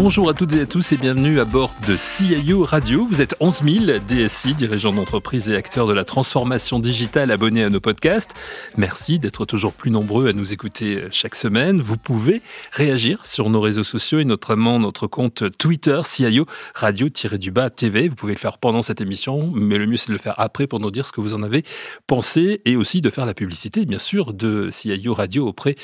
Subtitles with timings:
[0.00, 3.04] Bonjour à toutes et à tous et bienvenue à bord de CIO Radio.
[3.04, 7.68] Vous êtes 11 000 DSI, dirigeants d'entreprise et acteurs de la transformation digitale abonnés à
[7.68, 8.30] nos podcasts.
[8.76, 11.80] Merci d'être toujours plus nombreux à nous écouter chaque semaine.
[11.80, 18.08] Vous pouvez réagir sur nos réseaux sociaux et notamment notre compte Twitter CIO Radio-du-bas TV.
[18.08, 20.68] Vous pouvez le faire pendant cette émission, mais le mieux c'est de le faire après
[20.68, 21.64] pour nous dire ce que vous en avez
[22.06, 25.74] pensé et aussi de faire la publicité, bien sûr, de CIO Radio auprès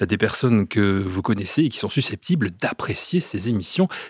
[0.00, 3.63] des personnes que vous connaissez et qui sont susceptibles d'apprécier ces émissions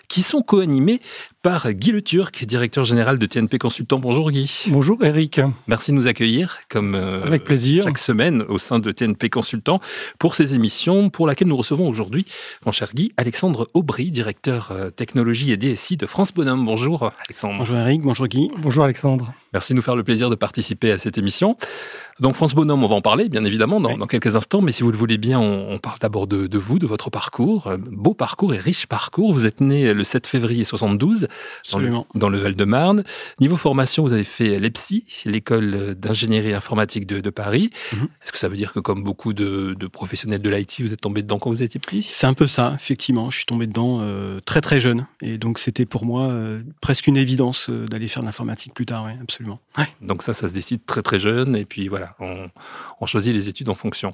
[0.07, 1.01] qui sont co-animées
[1.45, 3.99] par Guy Le Turc, directeur général de TNP Consultant.
[3.99, 4.63] Bonjour Guy.
[4.69, 5.39] Bonjour Eric.
[5.67, 7.83] Merci de nous accueillir comme euh, Avec plaisir.
[7.83, 9.79] chaque semaine au sein de TNP Consultant
[10.17, 12.25] pour ces émissions pour laquelle nous recevons aujourd'hui,
[12.65, 16.65] mon cher Guy, Alexandre Aubry, directeur euh, technologie et DSI de France Bonhomme.
[16.65, 17.59] Bonjour Alexandre.
[17.59, 18.49] Bonjour Eric, bonjour Guy.
[18.57, 19.31] Bonjour Alexandre.
[19.53, 21.57] Merci de nous faire le plaisir de participer à cette émission.
[22.19, 23.97] Donc France Bonhomme, on va en parler bien évidemment dans, Oui.
[23.99, 26.57] dans quelques instants, mais si vous le voulez bien, on, on parle d'abord de, de
[26.57, 29.31] vous, de votre parcours, Euh, beau parcours et riche parcours.
[29.31, 31.27] Vous êtes né le 7 février 72
[31.71, 32.07] dans le, Absolument.
[32.15, 33.03] dans le Val-de-Marne.
[33.39, 37.69] Niveau formation, vous avez fait l'EPSI, l'école d'ingénierie informatique de, de Paris.
[37.93, 38.07] Mhm.
[38.23, 41.01] Est-ce que ça veut dire que comme beaucoup de, de professionnels de l'IT, vous êtes
[41.01, 42.03] tombé dedans quand vous étiez petit?
[42.03, 43.29] C'est un peu ça, effectivement.
[43.29, 45.05] Je suis tombé dedans euh, très très jeune.
[45.21, 48.85] Et donc c'était pour moi euh, presque une évidence euh, d'aller faire de l'informatique plus
[48.85, 49.59] tard, oui, absolument.
[49.77, 49.87] Ouais.
[50.01, 52.49] Donc ça, ça se décide très très jeune, et puis voilà, on,
[53.01, 54.13] on choisit les études en fonction.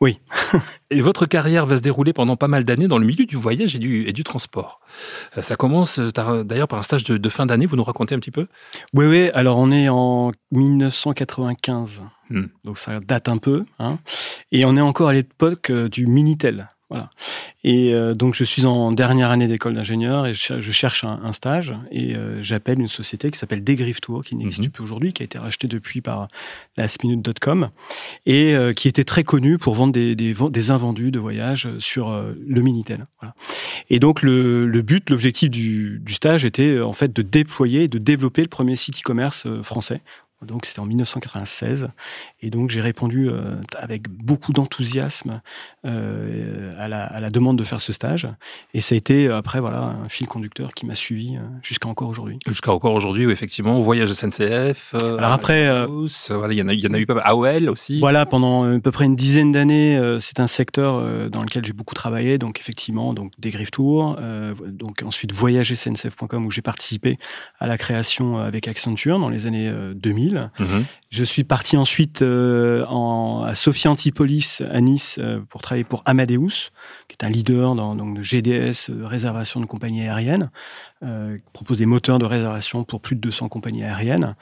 [0.00, 0.18] Oui.
[0.90, 3.76] et votre carrière va se dérouler pendant pas mal d'années dans le milieu du voyage
[3.76, 4.80] et du, et du transport.
[5.38, 6.10] Euh, Ça commence euh,
[6.42, 8.46] d'ailleurs par un stage de, de fin d'année, vous nous racontez un petit peu?
[8.92, 12.02] Oui, oui, alors on est en 1995.
[12.30, 12.46] Hmm.
[12.64, 13.64] Donc ça date un peu.
[13.78, 13.98] Hein.
[14.50, 16.68] Et on est encore à l'époque euh, du Minitel.
[16.90, 17.08] Voilà.
[17.64, 21.02] Et euh, donc je suis en dernière année d'école d'ingénieur et je, cher- je cherche
[21.02, 24.70] un, un stage et euh, j'appelle une société qui s'appelle Degriffe Tour, qui n'existe Mhm.
[24.70, 26.28] plus aujourd'hui, qui a été rachetée depuis par
[26.76, 27.70] lastminute.com
[28.26, 31.68] et euh, qui était très connue pour vendre des, des, ven- des invendus de voyage
[31.78, 32.10] sur
[32.46, 33.06] le Minitel.
[33.20, 33.34] Voilà.
[33.90, 37.88] Et donc le, le but, l'objectif du, du stage était en fait de déployer et
[37.88, 40.02] de développer le premier site e-commerce français.
[40.46, 41.88] Donc c'était en 1996.
[42.40, 45.40] Et donc j'ai répondu euh, avec beaucoup d'enthousiasme
[45.84, 48.28] euh, à, la, à, la, demande de faire ce stage.
[48.74, 52.08] Et ça a été euh, après voilà un fil conducteur qui m'a suivi jusqu'à encore
[52.08, 52.38] aujourd'hui.
[52.46, 54.94] Jusqu'à encore aujourd'hui, effectivement, voyage SNCF.
[55.02, 57.14] Alors après, il voilà, y, y, en a eu pas.
[57.24, 58.00] AOL aussi.
[58.00, 61.94] Voilà, pendant à peu près une dizaine d'années, c'est un secteur dans lequel j'ai beaucoup
[61.94, 62.38] travaillé.
[62.38, 64.18] Donc effectivement, donc des griffes tours,
[64.66, 67.18] donc ensuite voyagesncf.com où j'ai participé
[67.58, 70.33] à la création avec Accenture dans les années 2000.
[70.34, 70.84] Mhm.
[71.10, 72.84] Je suis parti ensuite euh,
[73.44, 76.72] à Sophia Antipolis, à Nice, euh, pour travailler pour Amadeus,
[77.08, 80.50] qui est un leader dans donc, de GDS, euh, réservation de compagnies aériennes,
[81.02, 84.36] qui propose des moteurs de réservation pour plus de 200 compagnies aériennes.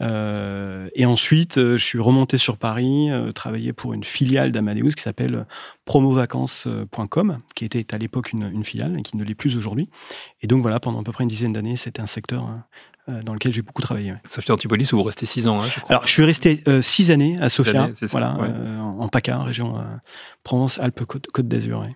[0.00, 5.46] et ensuite, je suis remonté sur Paris, travailler pour une filiale d'Amadeus qui s'appelle
[5.84, 9.90] promovacances.com, qui était à l'époque une, une, filiale et qui ne l'est plus aujourd'hui.
[10.40, 12.64] Et donc voilà, pendant à peu près une dizaine d'années, c'était un secteur hein,
[13.22, 14.12] dans lequel j'ai beaucoup travaillé.
[14.12, 14.18] ouais.
[14.28, 15.90] Sophie Antipolis, où vous restez six ans, hein, je crois.
[15.90, 18.48] Alors, je suis resté euh, six années à Sofia, années, c'est ça, voilà, ouais.
[18.50, 19.82] euh, en en PACA, région euh,
[20.42, 21.80] Provence-Alpes-Côte Côte d'Azur.
[21.80, 21.94] ouais.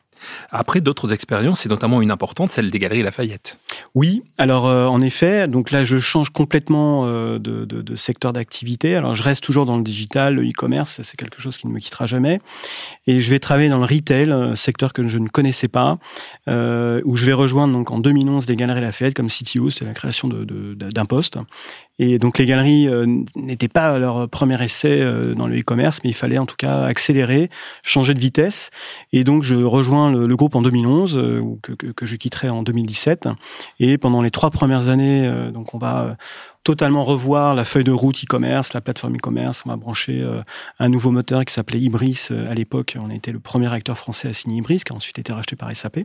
[0.51, 3.59] Après, d'autres expériences, et notamment une importante, celle des Galeries Lafayette.
[3.95, 8.97] Oui, alors euh, en effet, donc là je change complètement euh, de, secteur d'activité.
[8.97, 11.81] Alors je reste toujours dans le digital, le e-commerce, c'est quelque chose qui ne me
[11.81, 12.41] quittera jamais.
[13.07, 15.99] Et je vais travailler dans le retail, un secteur que je ne connaissais pas,
[16.49, 19.93] euh, où je vais rejoindre donc en 2011 les Galeries Lafayette comme CTO, c'est la
[19.95, 21.39] création d'un poste.
[22.03, 23.05] Et donc les galeries euh,
[23.37, 26.85] n'étaient pas leur premier essai euh, dans le e-commerce, mais il fallait en tout cas
[26.85, 27.51] accélérer,
[27.83, 28.71] changer de vitesse.
[29.13, 32.49] Et donc je rejoins le, groupe en 2011, euh, ou que, que, que je quitterai
[32.49, 33.29] en 2017.
[33.79, 36.15] Et pendant les trois premières années, euh, donc on va euh,
[36.63, 39.63] totalement revoir la feuille de route e-commerce, la plateforme e-commerce.
[39.67, 40.43] On va brancher euh,
[40.79, 42.29] un nouveau moteur qui s'appelait Ibris.
[42.31, 44.97] Euh, à l'époque, on a été le premier acteur français à signer Ibris, qui a
[44.97, 46.01] ensuite été racheté par SAP.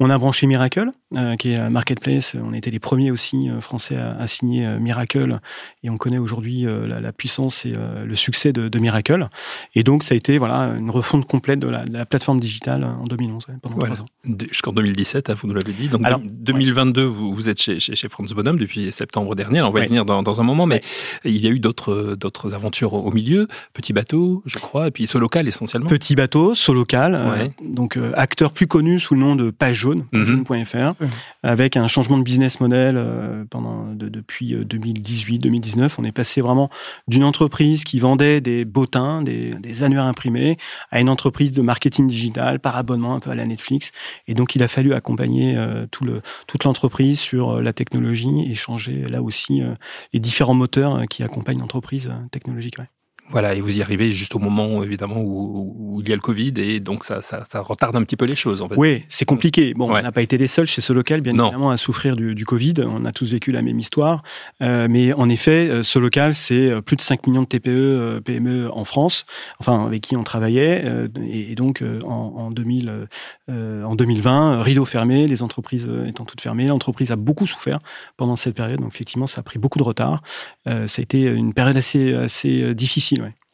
[0.00, 2.36] On a branché Miracle, euh, qui est un marketplace.
[2.42, 5.40] On a été les premiers aussi français à, à signer Miracle.
[5.82, 7.74] Et on connaît aujourd'hui la, la puissance et
[8.04, 9.28] le succès de, de Miracle.
[9.74, 12.84] Et donc, ça a été voilà une refonte complète de la, de la plateforme digitale
[12.84, 13.94] en 2011, ouais, pendant Voilà.
[13.94, 14.08] trois ans.
[14.48, 15.88] Jusqu'en 2017, hein, vous nous l'avez dit.
[15.88, 19.60] Donc Alors, deux- 2022, vous, vous êtes chez, chez, chez Franz Bonhomme depuis septembre dernier.
[19.66, 20.80] On va y venir dans, un moment, mais
[21.24, 25.06] il y a eu d'autres d'autres aventures au milieu, Petit Bateau, je crois, et puis
[25.06, 25.88] Solocal essentiellement.
[25.88, 30.04] Petit Bateau, Solocal, euh, donc euh, acteur plus connu sous le nom de Page Jaune,
[30.12, 30.24] mhm.
[30.24, 30.94] jaune.fr,
[31.42, 33.02] avec un changement de business model
[33.50, 35.92] pendant depuis 2018-2019.
[35.98, 36.70] On est passé vraiment
[37.08, 40.56] d'une entreprise qui vendait des bottins, des, des annuaires imprimés,
[40.90, 43.92] à une entreprise de marketing digital par abonnement un peu à la Netflix.
[44.28, 45.56] Et donc il a fallu accompagner
[45.90, 49.55] tout le, toute l'entreprise sur la technologie et changer là aussi
[50.12, 52.76] les différents moteurs qui accompagnent l'entreprise technologique.
[53.30, 56.52] Voilà, et vous y arrivez juste au moment, évidemment, où, il y a le Covid,
[56.58, 58.76] et donc ça, ça, retarde un petit peu les choses, en fait.
[58.76, 59.74] Oui, c'est compliqué.
[59.74, 62.34] Bon, on n'a pas été les seuls chez ce local, bien évidemment, à souffrir du,
[62.34, 62.74] du, Covid.
[62.86, 64.22] On a tous vécu la même histoire.
[64.62, 68.20] Euh, mais en effet, euh, ce local, c'est euh, plus de 5 millions de TPE,
[68.24, 69.26] PME en France,
[69.58, 70.84] enfin, avec qui on travaillait.
[71.28, 73.08] et, donc, en, en, 2000,
[73.48, 77.80] en 2020, rideau fermé, les entreprises étant toutes fermées, l'entreprise a beaucoup souffert
[78.16, 78.80] pendant cette période.
[78.80, 80.22] Donc, effectivement, ça a pris beaucoup de retard.
[80.66, 83.45] ça a été une période assez, assez difficile Chinois.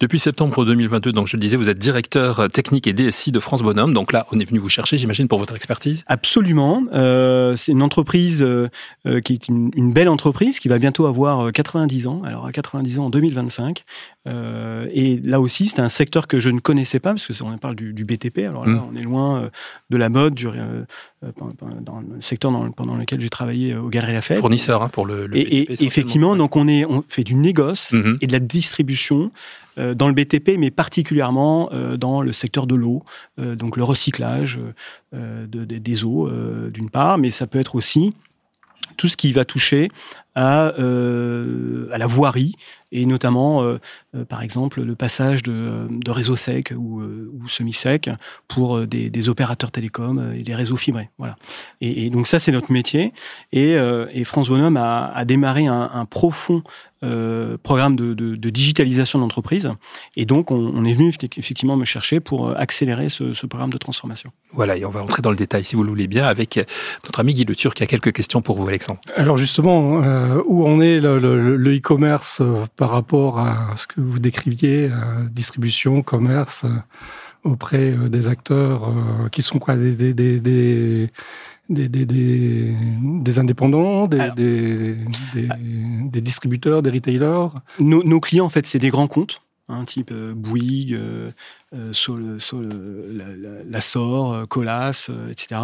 [0.00, 3.62] Depuis septembre 2022, donc je le disais, vous êtes directeur technique et DSI de France
[3.62, 3.92] Bonhomme.
[3.92, 6.04] Donc là, on est venu vous chercher, j'imagine, pour votre expertise.
[6.06, 6.82] Absolument.
[6.92, 8.68] Euh, c'est une entreprise euh,
[9.06, 12.22] euh, qui est une, une, belle entreprise qui va bientôt avoir 90 ans.
[12.24, 13.84] Alors à 90 ans en 2025.
[14.26, 17.56] Euh, et là aussi, c'est un secteur que je ne connaissais pas, parce que on
[17.58, 18.38] parle du, BTP.
[18.40, 18.88] Alors là, mmh.
[18.92, 19.50] on est loin
[19.90, 24.40] de la mode, du, dans le secteur dans, pendant lequel j'ai travaillé au Galerie Lafayette.
[24.40, 25.82] Fournisseur hein, pour le, le et, BTP.
[25.82, 28.16] Et effectivement, donc on, est, on fait du négoce mmh.
[28.20, 29.17] et de la distribution
[29.76, 33.04] dans le BTP, mais particulièrement dans le secteur de l'eau,
[33.38, 34.58] donc le recyclage
[35.12, 36.28] de, des eaux,
[36.70, 38.12] d'une part, mais ça peut être aussi
[38.96, 39.88] tout ce qui va toucher
[40.38, 42.54] à, à la voirie,
[42.90, 43.78] et notamment, euh,
[44.14, 48.08] euh, par exemple, le passage de, de réseaux secs ou, euh, ou semi-secs
[48.46, 51.10] pour des, des, opérateurs télécoms et des réseaux fibrés.
[51.18, 51.36] Voilà.
[51.80, 53.12] Et, et donc ça, c'est notre métier.
[53.52, 56.62] Et, et France Bonhomme a, a démarré un, un profond
[57.04, 59.70] euh, programme de, de, de digitalisation d'entreprise.
[60.16, 63.78] Et donc, on, on, est venu effectivement me chercher pour accélérer ce, ce, programme de
[63.78, 64.32] transformation.
[64.52, 66.56] Voilà, et on va entrer dans le détail, si vous le voulez bien, avec
[67.04, 68.98] notre ami Guy Le Turc qui a quelques questions pour vous, Alexandre.
[69.14, 72.42] Alors justement, euh, où en est le e-commerce
[72.76, 74.90] par rapport à ce que vous décriviez,
[75.30, 76.68] distribution, commerce, euh,
[77.44, 81.10] auprès euh, des acteurs euh, qui sont quoi des, des, des, des
[81.68, 84.96] des, des, des, indépendants, des,
[86.22, 87.48] distributeurs, des retailers?
[87.78, 91.30] Nos, nos clients, en fait, c'est des grands comptes, hein, type Bouygues, euh,
[91.72, 95.60] le, sur la, euh, Colas, euh, etc.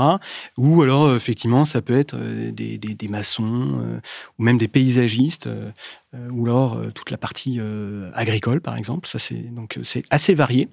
[0.59, 4.01] Ou alors, effectivement, ça peut être des, maçons
[4.39, 5.49] ou même des paysagistes
[6.31, 7.61] ou alors toute la partie
[8.15, 9.09] agricole, par exemple.
[9.09, 10.69] Ça, c'est donc c'est assez varié.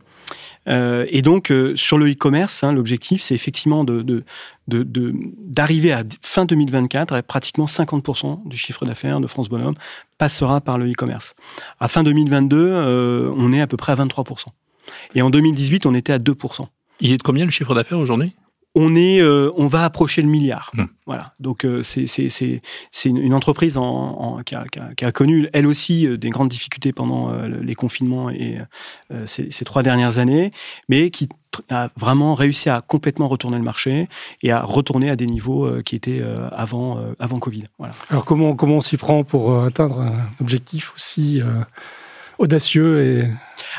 [0.68, 4.24] Euh, et donc, sur le e-commerce, hein, l'objectif, c'est effectivement de,
[4.68, 9.76] d'arriver à fin 2024 à pratiquement 50% du chiffre d'affaires de France Bonhomme
[10.18, 11.36] passera par le e-commerce.
[11.80, 14.46] À fin 2022, on est à peu près à 23%.
[15.16, 16.68] Et en 2018, on était à 2%.
[17.02, 18.34] Il est de combien le chiffre d'affaires aujourd'hui?
[18.74, 20.72] On est, euh, on va approcher le milliard.
[20.74, 20.86] Hmm.
[21.06, 21.34] Voilà.
[21.42, 25.12] Donc euh, c'est c'est c'est une entreprise en, en qui, a, qui, a, qui, a,
[25.12, 28.60] connu elle aussi euh, des grandes difficultés pendant les confinements et
[29.26, 30.52] ces, ces, trois dernières années,
[30.88, 31.28] mais qui
[31.70, 34.08] a vraiment réussi à complètement retourner le marché
[34.42, 37.64] et à retourner à des niveaux qui étaient avant avant Covid.
[37.78, 37.94] Voilà.
[38.10, 41.42] Alors comment comment on s'y prend pour atteindre un objectif aussi
[42.42, 43.28] audacieux et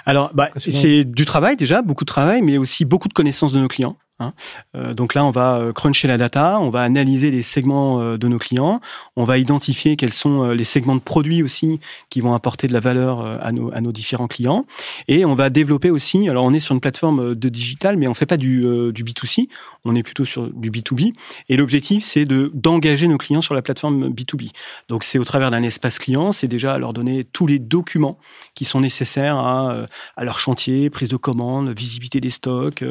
[0.06, 3.60] alors bah, c'est du travail déjà beaucoup de travail mais aussi beaucoup de connaissances de
[3.60, 4.34] nos clients Hein.
[4.74, 8.16] Euh, donc là, on va euh, cruncher la data, on va analyser les segments euh,
[8.16, 8.80] de nos clients,
[9.16, 11.80] on va identifier quels sont les segments de produits aussi
[12.10, 14.66] qui vont apporter de la valeur à nos, différents clients,
[15.08, 16.28] et on va développer aussi.
[16.28, 18.60] Alors, on est sur une plateforme de digital, mais on fait pas du,
[18.92, 19.48] du B2C,
[19.84, 21.12] on est plutôt sur du B2B.
[21.48, 24.50] Et l'objectif, c'est de d'engager nos clients sur la plateforme B2B.
[24.88, 28.18] Donc, c'est au travers d'un espace client, c'est déjà leur donner tous les documents
[28.54, 29.86] qui sont nécessaires à,
[30.16, 32.84] à leur chantier, prise de commande, visibilité des stocks,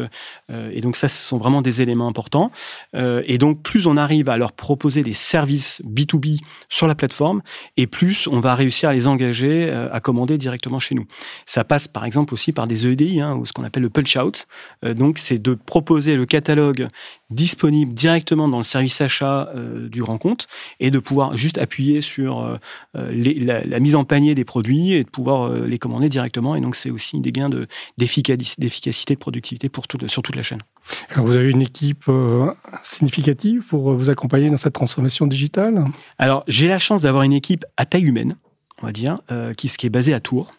[0.50, 2.52] et donc ça ce sont vraiment des éléments importants.
[2.96, 7.42] Euh, et donc, plus on arrive à leur proposer des services B2B sur la plateforme,
[7.78, 11.06] et plus on va réussir à les engager euh, à commander directement chez nous.
[11.46, 14.18] Ça passe par exemple aussi par des EDI, hein, ou ce qu'on appelle le punch
[14.18, 14.48] out.
[14.84, 16.88] Euh, donc, c'est de proposer le catalogue
[17.30, 19.54] disponible directement dans le service achat
[19.90, 20.48] du grand compte
[20.82, 22.60] et de pouvoir juste appuyer sur
[22.94, 26.56] la, mise en panier des produits et de pouvoir les commander directement.
[26.56, 27.50] Et donc, c'est aussi des gains
[27.98, 30.62] d'efficacité, de, productivité pour sur toute la chaîne.
[31.10, 32.52] Alors vous avez une équipe euh,
[32.84, 35.84] significative pour vous accompagner dans cette transformation digitale?
[36.18, 38.36] Alors j'ai la chance d'avoir une équipe à taille humaine,
[38.82, 40.52] on va dire, euh, qui, qui est basée à Tours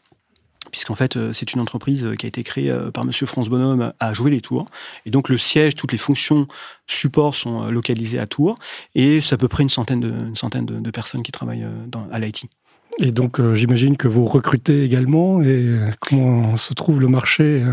[0.71, 4.31] puisqu'en fait, c'est une entreprise qui a été créée par Monsieur France Bonhomme à jouer
[4.31, 4.65] les tours.
[5.05, 6.49] Et donc, le siège, toutes les fonctions
[6.87, 8.55] support sont localisées à Tours.
[8.95, 12.09] Et c'est à peu près une centaine de, une centaine de, personnes qui travaillent dans,
[12.11, 12.47] à l'IT.
[13.01, 15.43] Et donc, j'imagine que vous recrutez également.
[15.43, 17.67] Et comment se trouve le marché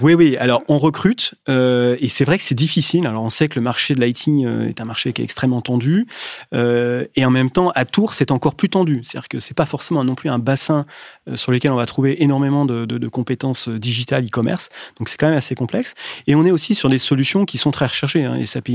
[0.00, 0.36] oui, oui.
[0.36, 3.06] Alors, on recrute euh, et c'est vrai que c'est difficile.
[3.06, 5.60] Alors, on sait que le marché de l'IT euh, est un marché qui est extrêmement
[5.60, 6.06] tendu
[6.54, 9.02] euh, et en même temps, à Tours, c'est encore plus tendu.
[9.02, 10.86] C'est-à-dire que c'est pas forcément non plus un bassin
[11.28, 14.68] euh, sur lequel on va trouver énormément de, de, de compétences digitales e-commerce.
[14.98, 15.94] Donc, c'est quand même assez complexe.
[16.28, 18.24] Et on est aussi sur des solutions qui sont très recherchées.
[18.24, 18.36] Hein.
[18.36, 18.68] Et SAP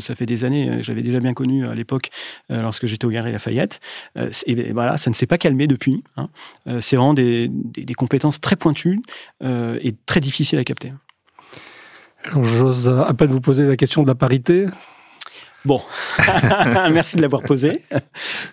[0.00, 0.78] ça fait des années.
[0.80, 2.10] J'avais déjà bien connu à l'époque
[2.48, 3.80] lorsque j'étais au Galerie Lafayette.
[4.46, 6.04] et voilà, ça ne s'est pas calmé depuis.
[6.16, 6.28] Hein.
[6.80, 9.02] c'est vraiment des, des, des, compétences très pointues
[9.42, 10.92] et très difficiles à capter.
[12.40, 14.66] J'ose à peine vous poser la question de la parité.
[15.64, 15.80] Bon,
[16.92, 17.78] merci de l'avoir posé.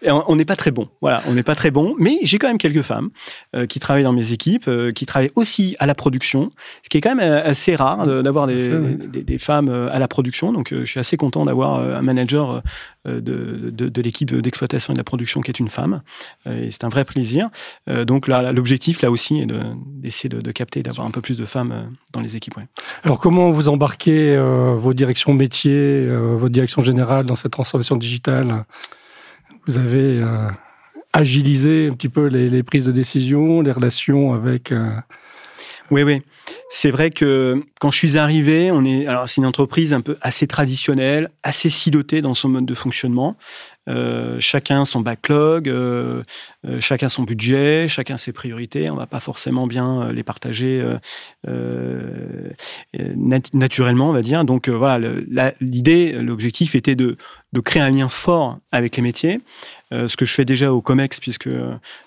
[0.05, 2.59] on n'est pas très bon, voilà, on n'est pas très bon, mais j'ai quand même
[2.59, 3.09] quelques femmes
[3.55, 6.51] euh, qui travaillent dans mes équipes, euh, qui travaillent aussi à la production,
[6.83, 8.69] ce qui est quand même euh, assez rare d'avoir des,
[9.07, 10.53] des, femmes à la production.
[10.53, 12.61] Donc, je suis assez content d'avoir un manager
[13.05, 16.01] de, de, de l'équipe d'exploitation et de la production qui est une femme,
[16.45, 17.49] et c'est un vrai plaisir.
[17.87, 19.47] donc là, l'objectif là aussi est
[20.01, 22.57] d'essayer de, capter, d'avoir un peu plus de femmes dans les équipes.
[22.57, 22.67] Ouais.
[23.03, 24.37] Alors, comment vous embarquez
[24.77, 28.65] vos directions métiers, votre direction générale dans cette transformation digitale?
[29.69, 30.49] Vous avez euh,
[31.13, 34.71] agilisé un petit peu les, prises de décision, les relations avec.
[34.71, 34.89] Euh,
[35.91, 36.23] oui, oui.
[36.71, 40.17] C'est vrai que quand je suis arrivé, on est alors c'est une entreprise un peu
[40.21, 43.37] assez traditionnelle, assez silotée dans son mode de fonctionnement.
[43.89, 46.21] Euh, chacun son backlog, euh,
[46.67, 48.91] euh, chacun son budget, chacun ses priorités.
[48.91, 50.85] On va pas forcément bien les partager
[53.53, 54.45] naturellement, on va dire.
[54.45, 55.09] Donc voilà,
[55.59, 57.17] l'idée, l'objectif était de,
[57.51, 59.41] de créer un lien fort avec les métiers.
[59.91, 61.49] Ce que je fais déjà au COMEX, puisque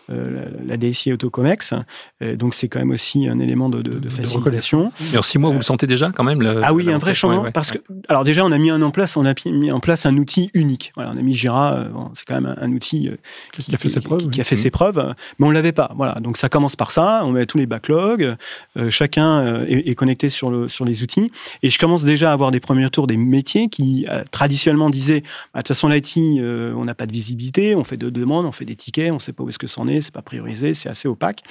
[0.09, 1.75] la DSI est au COMEX.
[2.21, 4.91] donc, c'est quand même aussi un élément de, de, de facilitation.
[5.13, 7.51] Et en six mois, vous le sentez déjà quand même Ah oui, un vrai changement.
[7.53, 10.17] parce que, alors déjà, on a mis en place, on a mis en place un
[10.17, 10.93] outil unique.
[10.95, 13.17] Voilà, on a mis Jira euh, c'est quand même un, outil euh,
[13.53, 14.29] qui, a fait ses preuves.
[14.31, 15.93] Qui, a fait ses preuves, mais on l'avait pas.
[15.97, 17.23] Voilà, donc ça commence par ça.
[17.25, 18.37] On met tous les backlogs.
[18.77, 21.31] Euh, chacun est, connecté sur le sur les outils.
[21.63, 25.23] Et je commence déjà à avoir des premiers tours des métiers qui traditionnellement disaient
[25.55, 28.53] bah, de toute façon l'IT, on n'a pas de visibilité, on fait de demandes, on
[28.53, 30.89] fait des tickets, on sait pas où est-ce que c'en est, c'est pas priorisé, c'est
[30.89, 31.43] assez opaque.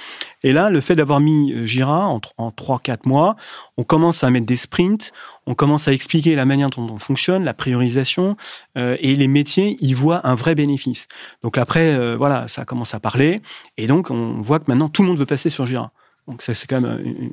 [0.42, 3.36] Et là, le fait d'avoir mis Jira en, en 3-4 mois,
[3.76, 5.12] on commence à mettre des sprints,
[5.46, 8.36] on commence à expliquer la manière dont on fonctionne, la priorisation,
[8.78, 11.08] euh, et les métiers y voient un vrai bénéfice.
[11.42, 13.40] Donc après, euh, voilà, ça commence à parler,
[13.76, 15.92] et donc on voit que maintenant tout le monde veut passer sur Jira.
[16.28, 17.32] Donc ça c'est quand même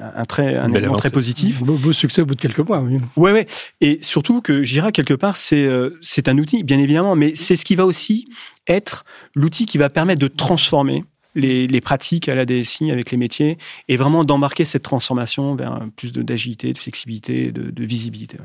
[0.00, 1.62] un, très un élément très positif.
[1.62, 2.80] Beau, beau, succès au bout de quelques mois.
[2.80, 2.98] Oui.
[3.16, 3.46] Ouais ouais.
[3.80, 7.56] Et surtout que Jira quelque part c'est euh, c'est un outil bien évidemment, mais c'est
[7.56, 8.28] ce qui va aussi
[8.66, 9.04] être
[9.34, 11.04] l'outil qui va permettre de transformer
[11.34, 16.12] les, pratiques à la DSI avec les métiers et vraiment d'embarquer cette transformation vers plus
[16.12, 18.36] d'agilité, de, flexibilité, de, visibilité.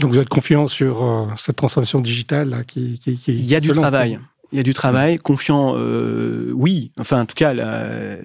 [0.00, 3.60] Donc vous êtes confiant sur euh, cette transformation digitale qui, qui, qui, Il y a
[3.60, 4.18] du travail
[4.52, 6.92] il y a du travail, confiant, euh, oui.
[6.98, 8.16] Enfin, en tout cas, la,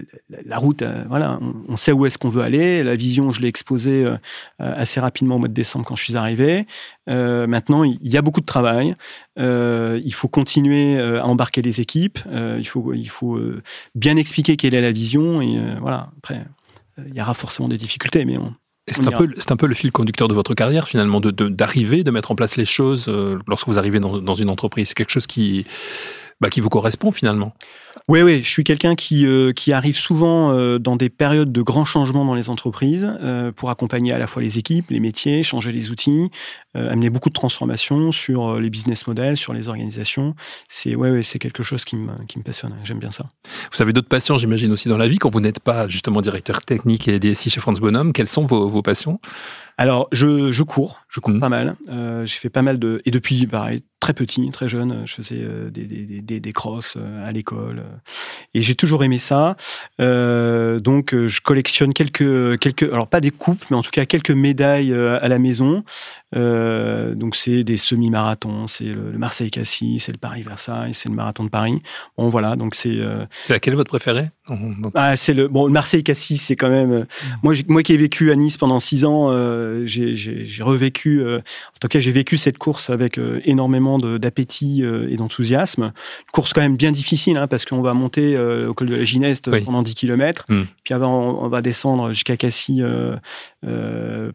[0.45, 2.83] la, route, euh, voilà, on, sait où est-ce qu'on veut aller.
[2.83, 4.17] La vision, je l'ai exposée euh,
[4.57, 6.67] assez rapidement au mois de décembre quand je suis arrivé.
[7.09, 8.93] Euh, maintenant, il y a beaucoup de travail.
[9.38, 12.19] il faut continuer à embarquer les équipes.
[12.31, 13.39] il faut, il faut
[13.95, 15.41] bien expliquer quelle est la vision.
[15.41, 16.45] Et voilà, après,
[17.07, 18.53] il y aura forcément des difficultés, mais on,
[18.91, 22.12] c'est un, peu, un peu le fil conducteur de votre carrière, finalement, d'arriver, de, de,
[22.12, 23.10] mettre en place les choses
[23.48, 24.89] lorsque vous arrivez dans, dans une entreprise.
[24.89, 25.65] C'est quelque chose qui,
[26.41, 27.53] bah, qui vous correspond finalement.
[28.07, 31.61] Oui, oui, je suis quelqu'un qui, euh, qui arrive souvent euh, dans des périodes de
[31.61, 35.43] grands changements dans les entreprises euh, pour accompagner à la fois les équipes, les métiers,
[35.43, 36.29] changer les outils,
[36.75, 40.35] amener beaucoup de transformations sur les business models, sur les organisations.
[40.67, 42.75] C'est ouais, ouais, c'est quelque chose qui me, qui me passionne.
[42.83, 43.25] J'aime bien ça.
[43.73, 46.61] Vous avez d'autres passions, j'imagine aussi dans la vie, quand vous n'êtes pas justement directeur
[46.61, 48.13] technique et DSI chez France Bonhomme.
[48.13, 49.19] Quelles sont vos, vos passions?
[49.77, 51.39] Alors, je, je cours, je cours mmh.
[51.39, 51.75] pas mal.
[51.87, 53.01] Euh, j'ai fait pas mal de...
[53.05, 55.41] Et depuis, pareil, très petit, très jeune, je faisais
[55.71, 57.83] des, des, des, des crosses à l'école.
[58.53, 59.55] Et j'ai toujours aimé ça.
[60.00, 62.84] donc, je collectionne quelques, quelques...
[62.84, 65.84] Alors, pas des coupes, mais en tout cas, quelques médailles à la maison.
[66.36, 71.50] Euh, donc c'est des semi-marathons, c'est le, Marseille-Cassis, c'est le Paris-Versailles, c'est le marathon de
[71.50, 71.79] Paris.
[72.17, 73.00] Bon voilà, donc c'est.
[73.00, 73.25] Euh...
[73.46, 74.25] C'est laquelle votre préféré
[74.93, 76.91] Ah c'est le bon le Marseille-Cassis, c'est quand même.
[76.91, 77.38] Euh, mm.
[77.41, 81.22] Moi moi qui ai vécu à Nice pendant six ans, euh, j'ai revécu.
[81.22, 85.93] Euh, en tout cas j'ai vécu cette course avec énormément d'appétit et d'enthousiasme.
[86.31, 89.50] Course quand même bien difficile hein, parce qu'on va monter au col de la Gineste
[89.63, 90.63] pendant 10 km, mm.
[90.83, 92.83] puis avant on, va descendre jusqu'à Cassis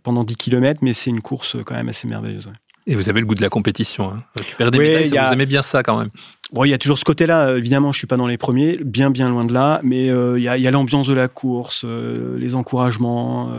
[0.02, 2.50] pendant 10 km, mais c'est une course quand même assez merveilleuse.
[2.86, 4.12] Et vous avez le goût de la compétition.
[4.12, 4.22] Hein.
[4.38, 6.10] Récupérer des médailles, vous aimez bien ça quand même.
[6.52, 7.56] Bon, il y a toujours ce côté-là.
[7.56, 10.48] Évidemment, je suis pas dans les premiers, bien bien loin de là, mais il y
[10.48, 13.50] a, y a l'ambiance de la course, les encouragements,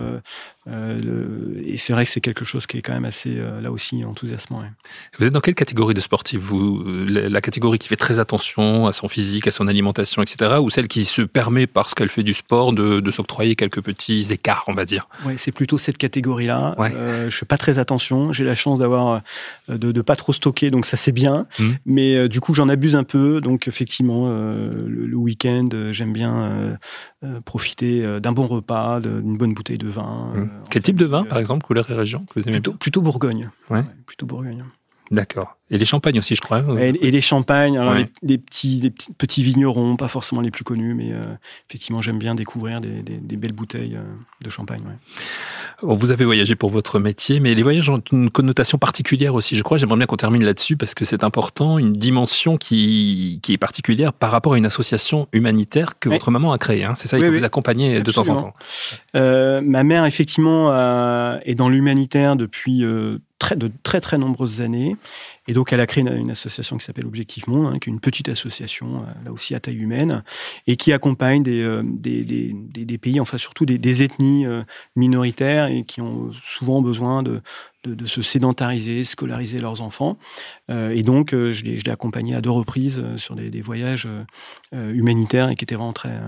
[0.67, 3.72] euh, et c'est vrai que c'est quelque chose qui est quand même assez, euh, là
[3.72, 4.63] aussi, enthousiasmant.
[5.19, 8.91] Vous êtes dans quelle catégorie de sportif vous La catégorie qui fait très attention à
[8.91, 10.55] son physique, à son alimentation, etc.
[10.62, 14.27] Ou celle qui se permet, parce qu'elle fait du sport, de, de s'octroyer quelques petits
[14.31, 15.07] écarts, on va dire?
[15.25, 16.75] Ouais, c'est plutôt cette catégorie-là.
[16.77, 16.93] Ouais.
[16.95, 18.34] Euh, je fais pas très attention.
[18.34, 19.22] J'ai la chance d'avoir
[19.69, 21.48] euh, de, de pas trop stocker, donc ça c'est bien.
[21.60, 21.69] Mmh.
[21.86, 23.39] Mais du coup, j'en abuse un peu.
[23.41, 26.77] Donc effectivement, le, le week-end, j'aime bien
[27.46, 30.32] profiter d'un bon repas, d'une bonne bouteille de vin.
[30.36, 30.50] Mmh.
[30.70, 33.50] Quel type de vin, par exemple, couleur et région que vous aimez plutôt, plutôt Bourgogne.
[33.70, 33.84] Ouais.
[34.05, 34.63] Plutôt Bourgogne.
[35.12, 35.55] D'accord.
[35.71, 36.63] Et les champagnes aussi, je crois.
[36.79, 41.12] Et, les champagnes, alors les, petits, les petits vignerons, pas forcément les plus connus, mais
[41.12, 41.24] euh,
[41.67, 44.03] effectivement, j'aime bien découvrir des, belles bouteilles euh,
[44.43, 44.83] de champagne.
[45.81, 49.63] vous avez voyagé pour votre métier, mais les voyages ont une connotation particulière aussi, je
[49.63, 49.79] crois.
[49.79, 54.13] J'aimerais bien qu'on termine là-dessus parce que c'est important, une dimension qui, qui est particulière
[54.13, 56.83] par rapport à une association humanitaire que votre maman a créée.
[56.83, 56.93] Hein.
[56.95, 58.53] C'est ça, et que vous accompagnez de temps en temps.
[59.15, 60.71] Euh, ma mère, effectivement,
[61.41, 62.83] est dans l'humanitaire depuis
[63.54, 64.96] de très très nombreuses années.
[65.48, 68.00] Et donc elle a créé une, association qui s'appelle Objectif Monde, hein, qui est une
[68.00, 70.24] petite association, euh, là aussi à taille humaine,
[70.66, 74.64] et qui accompagne des, euh, des, des, pays, enfin surtout des, ethnies euh,
[74.96, 77.42] minoritaires et qui ont souvent besoin de,
[77.84, 80.18] de, se sédentariser, scolariser leurs enfants.
[80.70, 84.08] et donc je l'ai accompagné à deux reprises sur des, voyages
[84.72, 86.20] humanitaires et qui étaient vraiment très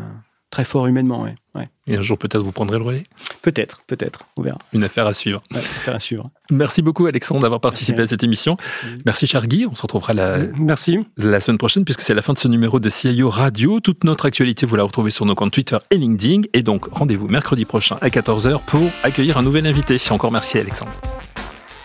[0.49, 1.23] très fort humainement.
[1.23, 1.35] Ouais.
[1.55, 1.69] ouais.
[1.87, 3.03] Et un jour, peut-être, vous prendrez le relais?
[3.41, 4.57] Peut-être, peut-être, on verra.
[4.73, 5.41] Une affaire à suivre.
[5.51, 6.29] Ouais, affaire à suivre.
[6.51, 8.57] Merci beaucoup, Alexandre, d'avoir participé à cette émission.
[9.05, 9.65] Merci, cher Guy.
[9.69, 10.99] On se retrouvera la, Merci.
[11.17, 13.79] la semaine prochaine, puisque c'est la fin de ce numéro de CIO Radio.
[13.79, 16.41] Toute notre actualité, vous la retrouvez sur nos comptes Twitter et LinkedIn.
[16.53, 19.97] Et donc, rendez-vous mercredi prochain à 14h pour accueillir un nouvel invité.
[20.09, 20.91] Encore merci, Alexandre.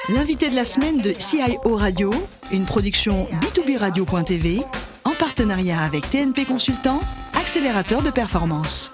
[0.08, 2.12] L'invité de la semaine de CIO Radio,
[2.52, 4.60] une production B2B Radio.tv,
[5.04, 6.98] en partenariat avec TNP Consultant
[7.42, 8.92] accélérateur de performance.